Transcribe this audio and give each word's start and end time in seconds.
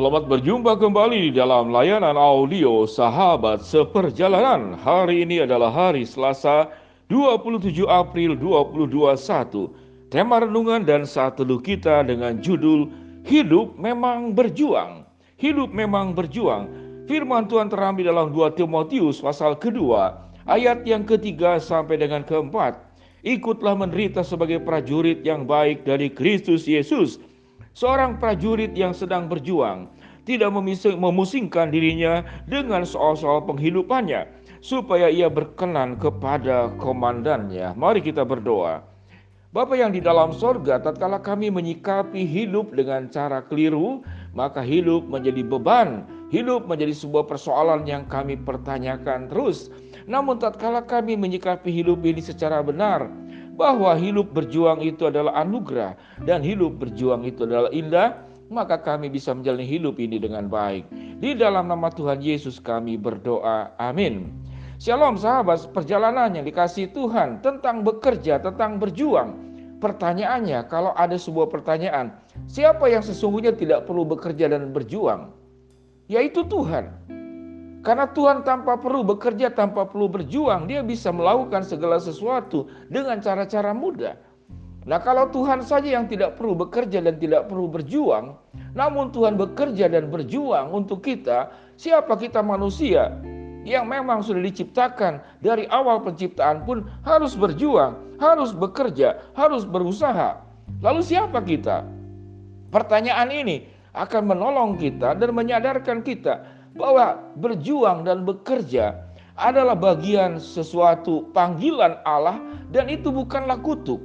Selamat 0.00 0.32
berjumpa 0.32 0.80
kembali 0.80 1.28
di 1.28 1.32
dalam 1.36 1.76
layanan 1.76 2.16
audio 2.16 2.88
Sahabat 2.88 3.60
Seperjalanan. 3.60 4.72
Hari 4.80 5.28
ini 5.28 5.44
adalah 5.44 5.68
hari 5.68 6.08
Selasa 6.08 6.72
27 7.12 7.68
April 7.84 8.32
2021. 8.32 8.96
Tema 10.08 10.40
renungan 10.40 10.88
dan 10.88 11.04
saat 11.04 11.36
kita 11.36 12.00
dengan 12.08 12.40
judul 12.40 12.88
Hidup 13.28 13.76
Memang 13.76 14.32
Berjuang. 14.32 15.04
Hidup 15.36 15.68
memang 15.68 16.16
berjuang. 16.16 16.72
Firman 17.04 17.44
Tuhan 17.44 17.68
terambil 17.68 18.08
dalam 18.08 18.32
2 18.32 18.56
Timotius 18.56 19.20
pasal 19.20 19.52
kedua 19.60 20.32
ayat 20.48 20.80
yang 20.88 21.04
ketiga 21.04 21.60
sampai 21.60 22.00
dengan 22.00 22.24
keempat. 22.24 22.88
Ikutlah 23.20 23.76
menderita 23.76 24.24
sebagai 24.24 24.64
prajurit 24.64 25.20
yang 25.28 25.44
baik 25.44 25.84
dari 25.84 26.08
Kristus 26.08 26.64
Yesus 26.64 27.20
Seorang 27.70 28.18
prajurit 28.18 28.74
yang 28.74 28.90
sedang 28.90 29.30
berjuang 29.30 29.86
tidak 30.26 30.50
memusingkan 30.98 31.70
dirinya 31.70 32.26
dengan 32.50 32.82
soal-soal 32.82 33.42
penghidupannya 33.46 34.26
supaya 34.60 35.08
ia 35.08 35.30
berkenan 35.30 35.96
kepada 35.96 36.70
komandannya. 36.82 37.72
Mari 37.78 38.04
kita 38.04 38.26
berdoa. 38.26 38.84
Bapa 39.50 39.74
yang 39.74 39.90
di 39.90 39.98
dalam 39.98 40.30
sorga, 40.30 40.78
tatkala 40.78 41.18
kami 41.18 41.50
menyikapi 41.50 42.22
hidup 42.22 42.70
dengan 42.70 43.10
cara 43.10 43.42
keliru, 43.42 43.98
maka 44.30 44.62
hidup 44.62 45.10
menjadi 45.10 45.42
beban, 45.42 46.06
hidup 46.30 46.70
menjadi 46.70 46.94
sebuah 46.94 47.26
persoalan 47.26 47.82
yang 47.82 48.06
kami 48.06 48.38
pertanyakan 48.38 49.26
terus. 49.26 49.66
Namun 50.06 50.38
tatkala 50.38 50.86
kami 50.86 51.18
menyikapi 51.18 51.66
hidup 51.66 51.98
ini 52.06 52.22
secara 52.22 52.62
benar, 52.62 53.10
bahwa 53.54 53.94
hidup 53.96 54.30
berjuang 54.34 54.82
itu 54.82 55.08
adalah 55.08 55.38
anugerah 55.40 55.94
dan 56.24 56.44
hidup 56.44 56.78
berjuang 56.80 57.26
itu 57.26 57.44
adalah 57.46 57.70
indah, 57.70 58.20
maka 58.50 58.78
kami 58.82 59.06
bisa 59.06 59.30
menjalani 59.30 59.64
hidup 59.64 59.96
ini 60.02 60.18
dengan 60.18 60.50
baik. 60.50 60.84
Di 61.22 61.38
dalam 61.38 61.70
nama 61.70 61.88
Tuhan 61.88 62.18
Yesus 62.18 62.58
kami 62.58 62.98
berdoa. 62.98 63.70
Amin. 63.78 64.34
Shalom 64.80 65.20
sahabat, 65.20 65.70
perjalanan 65.76 66.32
yang 66.32 66.48
dikasih 66.48 66.90
Tuhan 66.96 67.44
tentang 67.44 67.84
bekerja, 67.84 68.40
tentang 68.40 68.80
berjuang. 68.80 69.36
Pertanyaannya, 69.76 70.64
kalau 70.72 70.96
ada 70.96 71.20
sebuah 71.20 71.52
pertanyaan, 71.52 72.16
siapa 72.48 72.88
yang 72.88 73.04
sesungguhnya 73.04 73.52
tidak 73.56 73.84
perlu 73.84 74.08
bekerja 74.08 74.48
dan 74.48 74.72
berjuang? 74.72 75.36
Yaitu 76.08 76.44
Tuhan. 76.48 76.96
Karena 77.80 78.04
Tuhan 78.12 78.44
tanpa 78.44 78.76
perlu 78.76 79.00
bekerja, 79.00 79.48
tanpa 79.48 79.88
perlu 79.88 80.12
berjuang, 80.12 80.68
Dia 80.68 80.84
bisa 80.84 81.08
melakukan 81.08 81.64
segala 81.64 81.96
sesuatu 81.96 82.68
dengan 82.92 83.24
cara-cara 83.24 83.72
mudah. 83.72 84.20
Nah, 84.84 85.00
kalau 85.00 85.28
Tuhan 85.28 85.60
saja 85.60 85.96
yang 85.96 86.08
tidak 86.08 86.40
perlu 86.40 86.56
bekerja 86.56 87.04
dan 87.04 87.20
tidak 87.20 87.52
perlu 87.52 87.68
berjuang, 87.68 88.36
namun 88.72 89.12
Tuhan 89.12 89.36
bekerja 89.36 89.92
dan 89.92 90.08
berjuang 90.08 90.72
untuk 90.72 91.04
kita, 91.04 91.52
siapa 91.76 92.16
kita 92.16 92.40
manusia 92.40 93.12
yang 93.64 93.84
memang 93.84 94.24
sudah 94.24 94.40
diciptakan 94.40 95.20
dari 95.44 95.68
awal 95.68 96.00
penciptaan 96.00 96.64
pun 96.64 96.88
harus 97.04 97.36
berjuang, 97.36 97.96
harus 98.16 98.56
bekerja, 98.56 99.20
harus 99.36 99.68
berusaha. 99.68 100.40
Lalu 100.80 101.00
siapa 101.04 101.44
kita? 101.44 101.84
Pertanyaan 102.72 103.28
ini 103.28 103.68
akan 103.92 104.32
menolong 104.32 104.80
kita 104.80 105.12
dan 105.12 105.30
menyadarkan 105.36 106.00
kita 106.00 106.59
bahwa 106.74 107.18
berjuang 107.38 108.06
dan 108.06 108.22
bekerja 108.22 109.10
adalah 109.40 109.74
bagian 109.74 110.36
sesuatu 110.36 111.32
panggilan 111.32 111.96
Allah 112.04 112.38
dan 112.68 112.86
itu 112.92 113.08
bukanlah 113.08 113.58
kutuk. 113.64 113.98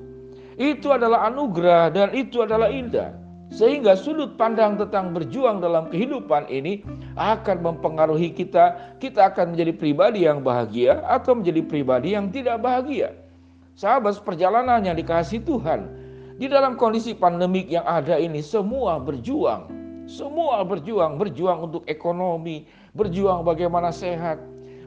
Itu 0.55 0.95
adalah 0.95 1.27
anugerah 1.27 1.91
dan 1.91 2.15
itu 2.15 2.39
adalah 2.39 2.71
indah. 2.71 3.11
Sehingga 3.53 3.93
sudut 3.93 4.39
pandang 4.41 4.79
tentang 4.79 5.13
berjuang 5.13 5.61
dalam 5.61 5.91
kehidupan 5.93 6.49
ini 6.49 6.81
akan 7.13 7.61
mempengaruhi 7.61 8.33
kita. 8.33 8.97
Kita 8.97 9.29
akan 9.29 9.53
menjadi 9.53 9.75
pribadi 9.75 10.25
yang 10.25 10.41
bahagia 10.41 11.03
atau 11.05 11.37
menjadi 11.37 11.61
pribadi 11.61 12.17
yang 12.17 12.33
tidak 12.33 12.63
bahagia. 12.63 13.13
Sahabat 13.75 14.17
perjalanan 14.23 14.81
yang 14.81 14.97
dikasih 14.97 15.43
Tuhan. 15.45 15.91
Di 16.35 16.51
dalam 16.51 16.75
kondisi 16.75 17.15
pandemik 17.15 17.71
yang 17.71 17.87
ada 17.87 18.19
ini 18.19 18.43
semua 18.43 18.99
berjuang 18.99 19.84
semua 20.05 20.61
berjuang, 20.61 21.17
berjuang 21.17 21.65
untuk 21.69 21.83
ekonomi, 21.89 22.69
berjuang 22.93 23.41
bagaimana 23.41 23.89
sehat, 23.89 24.37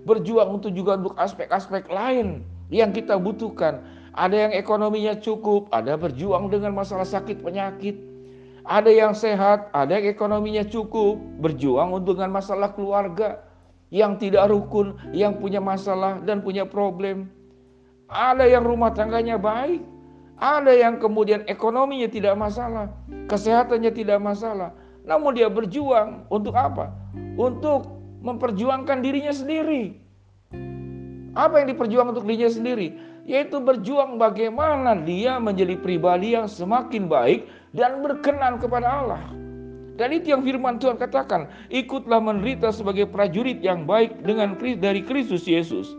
berjuang 0.07 0.63
untuk 0.63 0.71
juga 0.71 0.95
untuk 0.95 1.19
aspek-aspek 1.19 1.91
lain 1.91 2.47
yang 2.71 2.95
kita 2.95 3.19
butuhkan. 3.19 3.83
Ada 4.15 4.49
yang 4.49 4.53
ekonominya 4.55 5.15
cukup, 5.19 5.71
ada 5.71 5.95
berjuang 5.95 6.51
dengan 6.51 6.75
masalah 6.75 7.07
sakit 7.07 7.43
penyakit. 7.43 7.99
Ada 8.69 8.91
yang 8.93 9.13
sehat, 9.17 9.73
ada 9.73 9.97
yang 9.97 10.07
ekonominya 10.13 10.67
cukup, 10.67 11.17
berjuang 11.41 11.95
untuk 11.95 12.21
dengan 12.21 12.37
masalah 12.37 12.75
keluarga 12.77 13.41
yang 13.89 14.21
tidak 14.21 14.53
rukun, 14.53 14.93
yang 15.17 15.41
punya 15.41 15.59
masalah 15.59 16.21
dan 16.21 16.45
punya 16.45 16.69
problem. 16.69 17.33
Ada 18.13 18.45
yang 18.45 18.65
rumah 18.69 18.93
tangganya 18.93 19.41
baik, 19.41 19.81
ada 20.37 20.73
yang 20.73 21.01
kemudian 21.01 21.43
ekonominya 21.49 22.07
tidak 22.13 22.37
masalah, 22.37 22.93
kesehatannya 23.27 23.91
tidak 23.91 24.21
masalah. 24.21 24.71
Namun 25.09 25.33
dia 25.33 25.49
berjuang 25.49 26.29
untuk 26.29 26.53
apa? 26.53 26.93
Untuk 27.41 27.89
memperjuangkan 28.21 29.01
dirinya 29.01 29.33
sendiri. 29.33 29.97
Apa 31.33 31.65
yang 31.65 31.73
diperjuang 31.73 32.13
untuk 32.13 32.29
dirinya 32.29 32.53
sendiri? 32.53 32.93
Yaitu 33.25 33.57
berjuang 33.61 34.21
bagaimana 34.21 34.93
dia 35.01 35.41
menjadi 35.41 35.81
pribadi 35.81 36.37
yang 36.37 36.45
semakin 36.45 37.09
baik 37.09 37.49
dan 37.73 38.05
berkenan 38.05 38.61
kepada 38.61 38.89
Allah. 38.89 39.25
Dan 39.99 40.15
itu 40.15 40.31
yang 40.31 40.47
firman 40.47 40.79
Tuhan 40.79 40.95
katakan, 40.95 41.51
ikutlah 41.75 42.23
menderita 42.23 42.71
sebagai 42.71 43.11
prajurit 43.11 43.59
yang 43.65 43.83
baik 43.83 44.23
dengan 44.23 44.55
dari 44.61 45.03
Kristus 45.03 45.43
Yesus. 45.49 45.91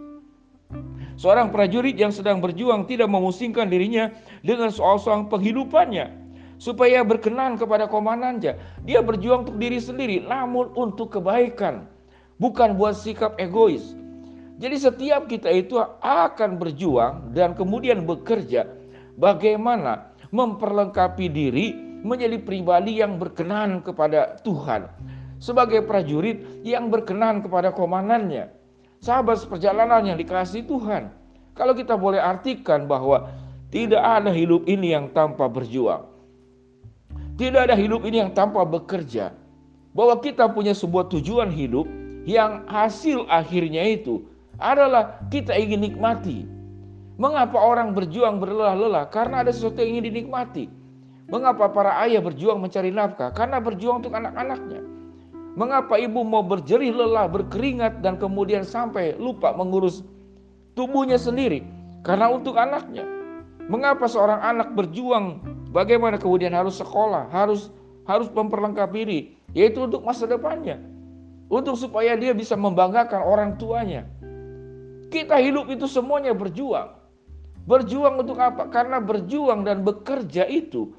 Seorang 1.20 1.52
prajurit 1.52 2.00
yang 2.00 2.16
sedang 2.16 2.40
berjuang 2.40 2.88
tidak 2.88 3.12
memusingkan 3.12 3.68
dirinya 3.68 4.08
dengan 4.40 4.72
soal-soal 4.72 5.28
penghidupannya, 5.28 6.16
supaya 6.60 7.02
berkenan 7.02 7.56
kepada 7.56 7.88
komandannya. 7.88 8.60
Dia 8.86 9.00
berjuang 9.00 9.48
untuk 9.48 9.58
diri 9.58 9.80
sendiri, 9.80 10.22
namun 10.28 10.70
untuk 10.76 11.18
kebaikan, 11.18 11.88
bukan 12.38 12.76
buat 12.76 13.00
sikap 13.00 13.40
egois. 13.40 13.96
Jadi 14.60 14.76
setiap 14.76 15.32
kita 15.32 15.48
itu 15.48 15.80
akan 16.04 16.60
berjuang 16.60 17.32
dan 17.32 17.56
kemudian 17.56 18.04
bekerja 18.04 18.68
bagaimana 19.16 20.12
memperlengkapi 20.36 21.32
diri 21.32 21.72
menjadi 22.04 22.36
pribadi 22.44 23.00
yang 23.00 23.16
berkenan 23.16 23.80
kepada 23.80 24.36
Tuhan. 24.44 24.92
Sebagai 25.40 25.88
prajurit 25.88 26.44
yang 26.68 26.92
berkenan 26.92 27.40
kepada 27.40 27.72
komandannya. 27.72 28.52
Sahabat 29.00 29.40
perjalanan 29.48 30.04
yang 30.04 30.20
dikasih 30.20 30.68
Tuhan. 30.68 31.16
Kalau 31.56 31.72
kita 31.72 31.96
boleh 31.96 32.20
artikan 32.20 32.84
bahwa 32.84 33.32
tidak 33.72 34.04
ada 34.04 34.28
hidup 34.36 34.68
ini 34.68 34.92
yang 34.92 35.08
tanpa 35.16 35.48
berjuang. 35.48 36.19
Tidak 37.40 37.72
ada 37.72 37.76
hidup 37.80 38.04
ini 38.04 38.20
yang 38.20 38.36
tanpa 38.36 38.68
bekerja. 38.68 39.32
Bahwa 39.96 40.20
kita 40.20 40.52
punya 40.52 40.76
sebuah 40.76 41.08
tujuan 41.08 41.48
hidup 41.48 41.88
yang 42.28 42.68
hasil 42.68 43.24
akhirnya 43.32 43.96
itu 43.96 44.28
adalah 44.60 45.24
kita 45.32 45.56
ingin 45.56 45.88
nikmati. 45.88 46.44
Mengapa 47.16 47.56
orang 47.56 47.96
berjuang 47.96 48.44
berlelah-lelah? 48.44 49.08
Karena 49.08 49.40
ada 49.48 49.56
sesuatu 49.56 49.80
yang 49.80 49.98
ingin 49.98 50.12
dinikmati. 50.12 50.68
Mengapa 51.32 51.72
para 51.72 51.96
ayah 52.04 52.20
berjuang 52.20 52.60
mencari 52.60 52.92
nafkah? 52.92 53.32
Karena 53.32 53.64
berjuang 53.64 54.04
untuk 54.04 54.12
anak-anaknya. 54.20 54.84
Mengapa 55.56 55.96
ibu 55.96 56.24
mau 56.28 56.44
berjerih 56.44 56.92
lelah, 56.92 57.28
berkeringat, 57.28 58.04
dan 58.04 58.20
kemudian 58.20 58.68
sampai 58.68 59.16
lupa 59.16 59.56
mengurus 59.56 60.04
tubuhnya 60.76 61.16
sendiri? 61.16 61.64
Karena 62.04 62.32
untuk 62.32 62.60
anaknya. 62.60 63.08
Mengapa 63.68 64.08
seorang 64.08 64.40
anak 64.44 64.76
berjuang 64.76 65.44
Bagaimana 65.70 66.18
kemudian 66.18 66.50
harus 66.58 66.82
sekolah, 66.82 67.30
harus 67.30 67.70
harus 68.10 68.26
memperlengkapi 68.34 68.98
diri, 69.06 69.20
yaitu 69.54 69.86
untuk 69.86 70.02
masa 70.02 70.26
depannya. 70.26 70.82
Untuk 71.50 71.78
supaya 71.78 72.18
dia 72.18 72.34
bisa 72.34 72.58
membanggakan 72.58 73.22
orang 73.22 73.58
tuanya. 73.62 74.06
Kita 75.10 75.38
hidup 75.38 75.70
itu 75.70 75.86
semuanya 75.90 76.34
berjuang. 76.34 76.94
Berjuang 77.66 78.22
untuk 78.22 78.38
apa? 78.42 78.70
Karena 78.70 79.02
berjuang 79.02 79.66
dan 79.66 79.86
bekerja 79.86 80.46
itu 80.50 80.94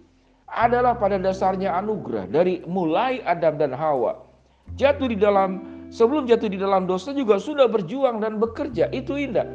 adalah 0.51 0.99
pada 0.99 1.19
dasarnya 1.19 1.75
anugerah 1.79 2.27
dari 2.31 2.63
mulai 2.67 3.23
Adam 3.23 3.59
dan 3.59 3.75
Hawa. 3.75 4.19
Jatuh 4.75 5.11
di 5.11 5.19
dalam 5.19 5.63
sebelum 5.91 6.27
jatuh 6.27 6.51
di 6.51 6.59
dalam 6.59 6.87
dosa 6.87 7.11
juga 7.15 7.39
sudah 7.39 7.67
berjuang 7.71 8.23
dan 8.23 8.39
bekerja. 8.39 8.91
Itu 8.91 9.19
indah. 9.19 9.47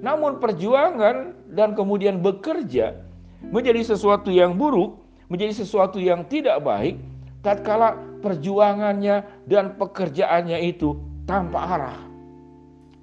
Namun 0.00 0.40
perjuangan 0.40 1.36
dan 1.52 1.72
kemudian 1.76 2.20
bekerja 2.20 3.07
menjadi 3.42 3.82
sesuatu 3.84 4.28
yang 4.28 4.58
buruk, 4.58 4.98
menjadi 5.30 5.62
sesuatu 5.62 6.02
yang 6.02 6.26
tidak 6.26 6.62
baik, 6.62 6.98
tatkala 7.42 7.94
perjuangannya 8.20 9.22
dan 9.46 9.78
pekerjaannya 9.78 10.58
itu 10.66 10.98
tanpa 11.24 11.58
arah. 11.78 11.98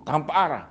Tanpa 0.05 0.31
arah. 0.33 0.65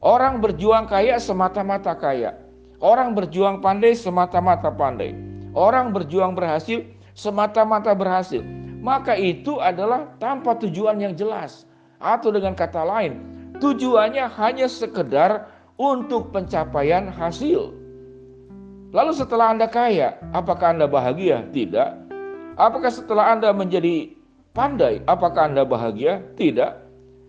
Orang 0.00 0.40
berjuang 0.40 0.88
kaya 0.88 1.20
semata-mata 1.20 1.92
kaya. 1.92 2.34
Orang 2.80 3.12
berjuang 3.12 3.60
pandai 3.60 3.92
semata-mata 3.92 4.72
pandai. 4.72 5.12
Orang 5.52 5.92
berjuang 5.92 6.32
berhasil 6.32 6.88
semata-mata 7.12 7.92
berhasil. 7.92 8.40
maka 8.80 9.12
itu 9.12 9.60
adalah 9.60 10.08
tanpa 10.16 10.56
tujuan 10.56 10.96
yang 10.98 11.12
jelas. 11.12 11.68
Atau 12.00 12.32
dengan 12.32 12.56
kata 12.56 12.80
lain, 12.80 13.20
tujuannya 13.60 14.24
hanya 14.40 14.66
sekedar 14.66 15.52
untuk 15.76 16.32
pencapaian 16.32 17.12
hasil. 17.12 17.76
Lalu 18.90 19.12
setelah 19.14 19.54
Anda 19.54 19.70
kaya, 19.70 20.18
apakah 20.34 20.74
Anda 20.74 20.90
bahagia? 20.90 21.46
Tidak. 21.54 21.90
Apakah 22.58 22.90
setelah 22.90 23.30
Anda 23.30 23.54
menjadi 23.54 24.10
pandai, 24.50 24.98
apakah 25.06 25.46
Anda 25.46 25.62
bahagia? 25.62 26.26
Tidak. 26.34 26.72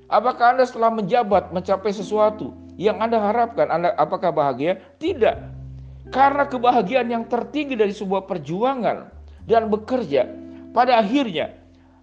Apakah 0.09 0.57
Anda 0.57 0.65
setelah 0.65 0.89
menjabat 0.89 1.53
mencapai 1.53 1.93
sesuatu 1.93 2.51
yang 2.81 2.97
Anda 2.97 3.21
harapkan, 3.21 3.69
Anda 3.69 3.93
apakah 3.93 4.33
bahagia? 4.33 4.81
Tidak. 4.97 5.37
Karena 6.09 6.49
kebahagiaan 6.49 7.07
yang 7.07 7.23
tertinggi 7.29 7.77
dari 7.77 7.93
sebuah 7.93 8.25
perjuangan 8.27 9.07
dan 9.45 9.71
bekerja 9.71 10.27
pada 10.75 10.99
akhirnya 10.99 11.55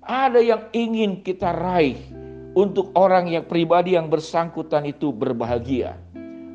ada 0.07 0.41
yang 0.41 0.71
ingin 0.73 1.21
kita 1.21 1.53
raih 1.53 2.01
untuk 2.57 2.95
orang 2.97 3.29
yang 3.29 3.45
pribadi 3.45 3.99
yang 3.99 4.09
bersangkutan 4.09 4.89
itu 4.89 5.13
berbahagia. 5.13 5.99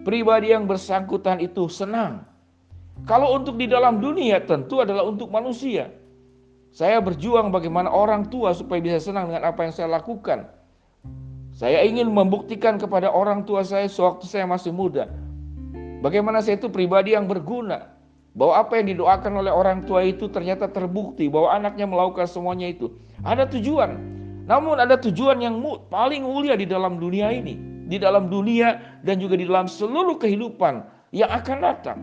Pribadi 0.07 0.55
yang 0.55 0.65
bersangkutan 0.65 1.37
itu 1.43 1.69
senang. 1.69 2.32
Kalau 3.03 3.35
untuk 3.35 3.59
di 3.59 3.67
dalam 3.67 3.99
dunia 3.99 4.39
tentu 4.45 4.79
adalah 4.79 5.03
untuk 5.03 5.27
manusia. 5.33 5.91
Saya 6.73 6.97
berjuang 7.03 7.53
bagaimana 7.53 7.91
orang 7.91 8.33
tua 8.33 8.49
supaya 8.55 8.81
bisa 8.81 8.97
senang 8.97 9.29
dengan 9.29 9.45
apa 9.45 9.61
yang 9.61 9.73
saya 9.75 9.89
lakukan. 9.93 10.49
Saya 11.53 11.85
ingin 11.85 12.09
membuktikan 12.09 12.81
kepada 12.81 13.13
orang 13.13 13.45
tua 13.45 13.61
saya 13.61 13.85
sewaktu 13.85 14.25
saya 14.25 14.49
masih 14.49 14.73
muda. 14.73 15.05
Bagaimana 16.01 16.41
saya 16.41 16.57
itu 16.57 16.73
pribadi 16.73 17.13
yang 17.13 17.29
berguna. 17.29 17.93
Bahwa 18.33 18.65
apa 18.65 18.81
yang 18.81 18.89
didoakan 18.89 19.45
oleh 19.45 19.53
orang 19.53 19.85
tua 19.85 20.01
itu 20.01 20.25
ternyata 20.25 20.65
terbukti 20.65 21.29
bahwa 21.29 21.53
anaknya 21.53 21.85
melakukan 21.85 22.25
semuanya 22.25 22.73
itu. 22.73 22.89
Ada 23.21 23.45
tujuan. 23.53 23.93
Namun 24.49 24.81
ada 24.81 24.97
tujuan 24.97 25.37
yang 25.45 25.61
paling 25.93 26.25
mulia 26.25 26.57
di 26.57 26.65
dalam 26.65 26.97
dunia 26.97 27.29
ini. 27.29 27.53
Di 27.85 28.01
dalam 28.01 28.33
dunia 28.33 28.81
dan 29.05 29.21
juga 29.21 29.37
di 29.37 29.45
dalam 29.45 29.69
seluruh 29.69 30.17
kehidupan 30.17 30.81
yang 31.13 31.29
akan 31.29 31.57
datang. 31.61 31.99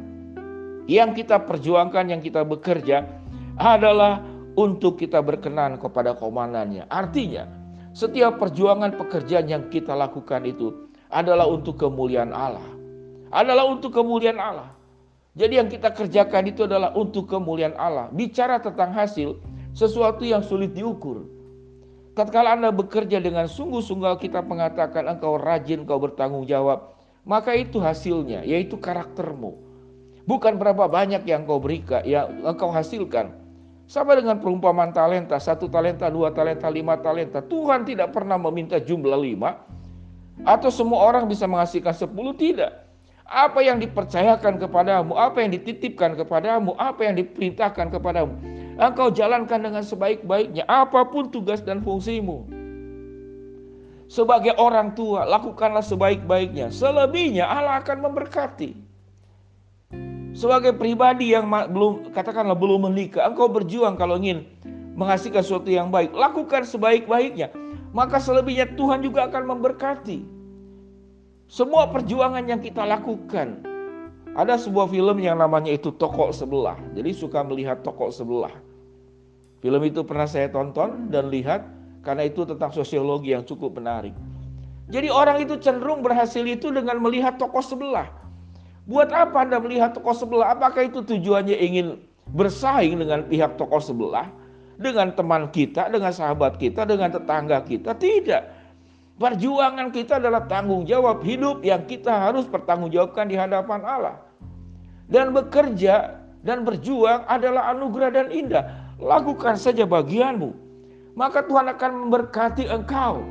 Yang 0.91 1.23
kita 1.23 1.47
perjuangkan, 1.47 2.11
yang 2.11 2.19
kita 2.19 2.43
bekerja 2.43 3.07
adalah 3.55 4.27
untuk 4.59 4.99
kita 4.99 5.23
berkenan 5.23 5.79
kepada 5.79 6.19
komandannya. 6.19 6.91
Artinya, 6.91 7.47
setiap 7.95 8.43
perjuangan 8.43 8.99
pekerjaan 8.99 9.47
yang 9.47 9.71
kita 9.71 9.95
lakukan 9.95 10.43
itu 10.43 10.91
adalah 11.07 11.47
untuk 11.47 11.79
kemuliaan 11.79 12.35
Allah. 12.35 12.67
Adalah 13.31 13.71
untuk 13.71 13.95
kemuliaan 13.95 14.43
Allah. 14.43 14.75
Jadi 15.39 15.63
yang 15.63 15.71
kita 15.71 15.95
kerjakan 15.95 16.51
itu 16.51 16.67
adalah 16.67 16.91
untuk 16.99 17.31
kemuliaan 17.31 17.79
Allah. 17.79 18.11
Bicara 18.11 18.59
tentang 18.59 18.91
hasil, 18.91 19.39
sesuatu 19.71 20.27
yang 20.27 20.43
sulit 20.43 20.75
diukur. 20.75 21.23
Tatkala 22.19 22.59
Anda 22.59 22.75
bekerja 22.75 23.23
dengan 23.23 23.47
sungguh-sungguh 23.47 24.19
kita 24.19 24.43
mengatakan 24.43 25.07
engkau 25.07 25.39
rajin, 25.39 25.87
engkau 25.87 26.03
bertanggung 26.03 26.51
jawab, 26.51 26.99
maka 27.23 27.55
itu 27.55 27.79
hasilnya, 27.79 28.43
yaitu 28.43 28.75
karaktermu. 28.75 29.70
Bukan 30.31 30.62
berapa 30.62 30.87
banyak 30.87 31.27
yang 31.27 31.43
engkau 31.43 31.59
berikan, 31.59 32.06
yang 32.06 32.47
engkau 32.47 32.71
hasilkan, 32.71 33.35
sama 33.91 34.15
dengan 34.15 34.38
perumpamaan 34.38 34.94
talenta, 34.94 35.35
satu 35.43 35.67
talenta, 35.67 36.06
dua 36.06 36.31
talenta, 36.31 36.71
lima 36.71 36.94
talenta. 37.03 37.43
Tuhan 37.43 37.82
tidak 37.82 38.15
pernah 38.15 38.38
meminta 38.38 38.79
jumlah 38.79 39.19
lima. 39.19 39.59
Atau 40.47 40.71
semua 40.71 41.03
orang 41.03 41.27
bisa 41.27 41.50
menghasilkan 41.50 41.91
sepuluh, 41.99 42.31
tidak. 42.38 42.87
Apa 43.27 43.59
yang 43.59 43.82
dipercayakan 43.82 44.62
kepadamu, 44.62 45.19
apa 45.19 45.43
yang 45.43 45.50
dititipkan 45.50 46.15
kepadamu, 46.15 46.79
apa 46.79 47.11
yang 47.11 47.19
diperintahkan 47.19 47.91
kepadamu. 47.91 48.38
Engkau 48.79 49.11
jalankan 49.11 49.67
dengan 49.67 49.83
sebaik-baiknya, 49.83 50.62
apa 50.71 51.11
pun 51.11 51.26
tugas 51.35 51.59
dan 51.59 51.83
fungsimu. 51.83 52.47
Sebagai 54.06 54.55
orang 54.62 54.94
tua, 54.94 55.26
lakukanlah 55.26 55.83
sebaik-baiknya. 55.83 56.71
Selebihnya 56.71 57.50
Allah 57.50 57.83
akan 57.83 58.06
memberkati. 58.06 58.90
Sebagai 60.31 60.77
pribadi 60.79 61.35
yang 61.35 61.50
belum 61.50 62.15
katakanlah 62.15 62.55
belum 62.55 62.91
menikah, 62.91 63.27
engkau 63.27 63.50
berjuang 63.50 63.99
kalau 63.99 64.19
ingin 64.19 64.47
menghasilkan 64.94 65.43
sesuatu 65.43 65.71
yang 65.71 65.91
baik, 65.91 66.15
lakukan 66.15 66.62
sebaik-baiknya. 66.62 67.50
Maka 67.91 68.23
selebihnya 68.23 68.71
Tuhan 68.79 69.03
juga 69.03 69.27
akan 69.27 69.50
memberkati. 69.50 70.23
Semua 71.50 71.91
perjuangan 71.91 72.47
yang 72.47 72.62
kita 72.62 72.87
lakukan. 72.87 73.67
Ada 74.38 74.62
sebuah 74.62 74.87
film 74.87 75.19
yang 75.19 75.43
namanya 75.43 75.75
itu 75.75 75.91
Toko 75.91 76.31
Sebelah. 76.31 76.79
Jadi 76.94 77.11
suka 77.11 77.43
melihat 77.43 77.83
Toko 77.83 78.15
Sebelah. 78.15 78.55
Film 79.59 79.83
itu 79.83 80.06
pernah 80.06 80.31
saya 80.31 80.47
tonton 80.49 81.11
dan 81.11 81.29
lihat 81.29 81.67
karena 82.00 82.31
itu 82.31 82.49
tentang 82.49 82.73
sosiologi 82.73 83.37
yang 83.37 83.44
cukup 83.44 83.76
menarik. 83.76 84.17
Jadi 84.91 85.06
orang 85.12 85.44
itu 85.44 85.55
cenderung 85.61 86.03
berhasil 86.03 86.43
itu 86.43 86.73
dengan 86.73 86.99
melihat 86.99 87.38
toko 87.38 87.62
sebelah. 87.62 88.11
Buat 88.91 89.15
apa 89.15 89.47
Anda 89.47 89.63
melihat 89.63 89.95
toko 89.95 90.11
sebelah? 90.11 90.51
Apakah 90.59 90.91
itu 90.91 90.99
tujuannya 91.07 91.55
ingin 91.55 92.03
bersaing 92.35 92.99
dengan 92.99 93.23
pihak 93.23 93.55
toko 93.55 93.79
sebelah? 93.79 94.27
Dengan 94.83 95.15
teman 95.15 95.47
kita, 95.55 95.87
dengan 95.95 96.11
sahabat 96.11 96.59
kita, 96.59 96.83
dengan 96.83 97.15
tetangga 97.15 97.63
kita? 97.63 97.95
Tidak. 97.95 98.43
Perjuangan 99.15 99.95
kita 99.95 100.19
adalah 100.19 100.43
tanggung 100.51 100.89
jawab 100.91 101.23
hidup 101.23 101.63
yang 101.63 101.87
kita 101.87 102.11
harus 102.11 102.51
pertanggungjawabkan 102.51 103.31
di 103.31 103.39
hadapan 103.39 103.79
Allah. 103.87 104.17
Dan 105.07 105.31
bekerja 105.31 106.19
dan 106.43 106.67
berjuang 106.67 107.23
adalah 107.31 107.71
anugerah 107.71 108.11
dan 108.11 108.27
indah. 108.35 108.65
Lakukan 108.99 109.55
saja 109.55 109.87
bagianmu. 109.87 110.51
Maka 111.15 111.47
Tuhan 111.47 111.71
akan 111.71 111.91
memberkati 112.09 112.67
engkau. 112.67 113.23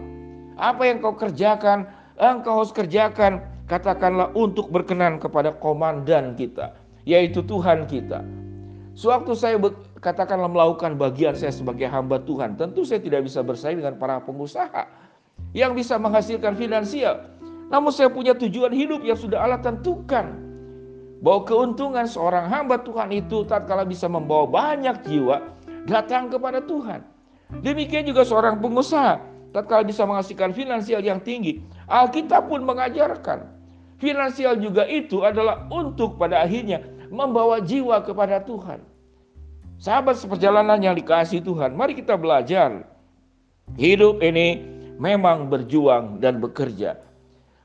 Apa 0.55 0.87
yang 0.87 1.03
kau 1.03 1.17
kerjakan, 1.19 1.89
engkau 2.15 2.63
harus 2.63 2.71
kerjakan 2.71 3.43
katakanlah 3.69 4.33
untuk 4.33 4.73
berkenan 4.73 5.21
kepada 5.21 5.53
komandan 5.53 6.33
kita, 6.33 6.73
yaitu 7.05 7.45
Tuhan 7.45 7.85
kita. 7.85 8.25
Sewaktu 8.97 9.31
saya 9.37 9.55
katakanlah 10.01 10.49
melakukan 10.49 10.97
bagian 10.97 11.37
saya 11.37 11.53
sebagai 11.53 11.85
hamba 11.87 12.19
Tuhan, 12.25 12.57
tentu 12.57 12.83
saya 12.83 12.99
tidak 12.99 13.29
bisa 13.29 13.45
bersaing 13.45 13.79
dengan 13.79 13.95
para 13.95 14.19
pengusaha 14.25 14.89
yang 15.53 15.77
bisa 15.77 15.95
menghasilkan 16.01 16.57
finansial. 16.57 17.29
Namun 17.69 17.93
saya 17.93 18.09
punya 18.09 18.33
tujuan 18.33 18.73
hidup 18.73 19.05
yang 19.05 19.15
sudah 19.15 19.45
Allah 19.45 19.61
tentukan. 19.61 20.49
Bahwa 21.19 21.43
keuntungan 21.43 22.07
seorang 22.07 22.47
hamba 22.47 22.79
Tuhan 22.79 23.11
itu 23.11 23.43
tatkala 23.43 23.83
bisa 23.83 24.07
membawa 24.07 24.47
banyak 24.47 25.03
jiwa 25.03 25.51
datang 25.83 26.31
kepada 26.31 26.63
Tuhan. 26.63 27.03
Demikian 27.59 28.07
juga 28.07 28.23
seorang 28.23 28.57
pengusaha 28.63 29.19
tatkala 29.51 29.83
bisa 29.83 30.07
menghasilkan 30.07 30.55
finansial 30.55 31.03
yang 31.03 31.19
tinggi. 31.19 31.59
Alkitab 31.91 32.47
pun 32.47 32.63
mengajarkan 32.63 33.58
Finansial 33.99 34.55
juga 34.63 34.87
itu 34.87 35.27
adalah 35.27 35.67
untuk 35.67 36.15
pada 36.15 36.39
akhirnya 36.39 36.79
membawa 37.11 37.59
jiwa 37.59 37.99
kepada 37.99 38.39
Tuhan. 38.47 38.79
Sahabat 39.75 40.15
seperjalanan 40.19 40.79
yang 40.79 40.95
dikasih 40.95 41.43
Tuhan, 41.43 41.75
mari 41.75 41.95
kita 41.95 42.15
belajar. 42.15 42.87
Hidup 43.75 44.23
ini 44.23 44.59
memang 44.99 45.51
berjuang 45.51 46.23
dan 46.23 46.39
bekerja. 46.39 46.95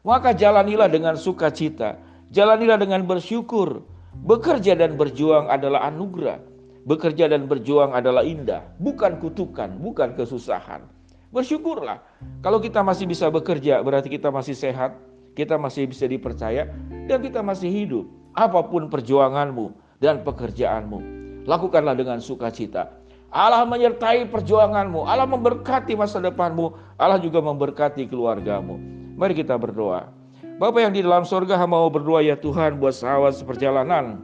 Maka 0.02 0.34
jalanilah 0.34 0.90
dengan 0.90 1.14
sukacita, 1.14 1.98
jalanilah 2.34 2.82
dengan 2.82 3.06
bersyukur. 3.06 3.86
Bekerja 4.14 4.78
dan 4.78 4.94
berjuang 4.94 5.50
adalah 5.50 5.86
anugerah. 5.90 6.38
Bekerja 6.84 7.30
dan 7.30 7.50
berjuang 7.50 7.96
adalah 7.96 8.22
indah, 8.22 8.62
bukan 8.78 9.18
kutukan, 9.18 9.70
bukan 9.80 10.14
kesusahan. 10.18 10.86
Bersyukurlah. 11.34 11.98
Kalau 12.44 12.62
kita 12.62 12.84
masih 12.84 13.10
bisa 13.10 13.26
bekerja, 13.26 13.82
berarti 13.82 14.06
kita 14.06 14.30
masih 14.30 14.54
sehat, 14.54 14.94
kita 15.34 15.58
masih 15.58 15.90
bisa 15.90 16.06
dipercaya 16.06 16.70
dan 17.10 17.18
kita 17.20 17.42
masih 17.42 17.70
hidup. 17.70 18.06
Apa 18.34 18.66
pun 18.66 18.90
perjuanganmu 18.90 19.70
dan 20.02 20.26
pekerjaanmu, 20.26 20.98
lakukanlah 21.46 21.94
dengan 21.94 22.18
sukacita. 22.18 22.90
Allah 23.34 23.66
menyertai 23.66 24.30
perjuanganmu, 24.30 25.06
Allah 25.06 25.26
memberkati 25.26 25.98
masa 25.98 26.22
depanmu, 26.22 26.74
Allah 26.98 27.18
juga 27.18 27.42
memberkati 27.42 28.06
keluargamu. 28.06 28.78
Mari 29.14 29.34
kita 29.38 29.58
berdoa. 29.58 30.10
Bapak 30.54 30.86
yang 30.86 30.94
di 30.94 31.02
dalam 31.02 31.26
sorga 31.26 31.58
mau 31.66 31.90
berdoa 31.90 32.22
ya 32.22 32.38
Tuhan 32.38 32.78
buat 32.78 32.94
sahabat 32.94 33.34
seperjalanan 33.34 34.22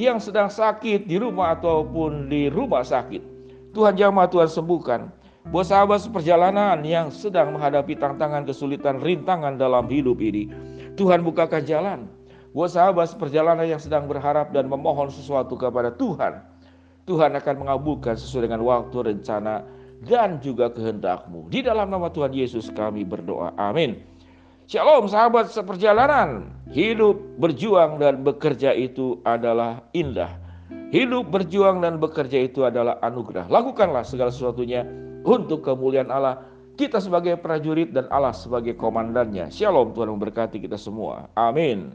yang 0.00 0.16
sedang 0.16 0.48
sakit 0.48 1.04
di 1.04 1.20
rumah 1.20 1.56
ataupun 1.56 2.32
di 2.32 2.48
rumah 2.48 2.80
sakit. 2.80 3.20
Tuhan 3.76 3.92
jamah 3.96 4.28
Tuhan 4.32 4.48
sembuhkan. 4.48 5.12
Buat 5.46 5.70
sahabat 5.70 6.02
seperjalanan 6.02 6.82
yang 6.82 7.14
sedang 7.14 7.54
menghadapi 7.54 7.94
tantangan, 7.94 8.42
kesulitan, 8.42 8.98
rintangan 8.98 9.54
dalam 9.54 9.86
hidup 9.86 10.18
ini, 10.18 10.50
Tuhan 10.98 11.22
bukakan 11.22 11.62
jalan. 11.62 12.10
Buat 12.50 12.74
sahabat 12.74 13.14
seperjalanan 13.14 13.62
yang 13.62 13.78
sedang 13.78 14.10
berharap 14.10 14.50
dan 14.50 14.66
memohon 14.66 15.06
sesuatu 15.06 15.54
kepada 15.54 15.94
Tuhan, 15.94 16.42
Tuhan 17.06 17.30
akan 17.38 17.54
mengabulkan 17.62 18.18
sesuai 18.18 18.50
dengan 18.50 18.66
waktu, 18.66 19.14
rencana, 19.14 19.62
dan 20.02 20.42
juga 20.42 20.66
kehendakmu. 20.66 21.46
Di 21.46 21.62
dalam 21.62 21.94
nama 21.94 22.10
Tuhan 22.10 22.34
Yesus 22.34 22.66
kami 22.74 23.06
berdoa. 23.06 23.54
Amin. 23.54 24.02
Shalom 24.66 25.06
sahabat 25.06 25.54
seperjalanan. 25.54 26.50
Hidup, 26.74 27.22
berjuang, 27.38 28.02
dan 28.02 28.26
bekerja 28.26 28.74
itu 28.74 29.22
adalah 29.22 29.78
indah. 29.94 30.42
Hidup, 30.90 31.30
berjuang, 31.30 31.86
dan 31.86 32.02
bekerja 32.02 32.50
itu 32.50 32.66
adalah 32.66 32.98
anugerah. 32.98 33.46
Lakukanlah 33.46 34.02
segala 34.02 34.34
sesuatunya 34.34 35.05
untuk 35.26 35.66
kemuliaan 35.66 36.08
Allah. 36.08 36.46
Kita 36.76 37.00
sebagai 37.00 37.40
prajurit 37.40 37.90
dan 37.90 38.06
Allah 38.12 38.36
sebagai 38.36 38.76
komandannya. 38.76 39.48
Shalom 39.48 39.96
Tuhan 39.96 40.12
memberkati 40.12 40.60
kita 40.60 40.76
semua. 40.76 41.32
Amin. 41.32 41.88